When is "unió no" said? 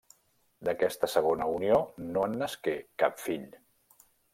1.59-2.27